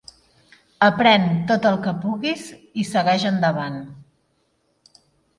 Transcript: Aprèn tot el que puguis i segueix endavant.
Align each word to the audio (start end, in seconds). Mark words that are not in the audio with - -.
Aprèn 0.85 1.25
tot 1.51 1.67
el 1.71 1.75
que 1.83 1.91
puguis 2.05 2.45
i 2.83 2.85
segueix 2.93 3.25
endavant. 3.31 3.77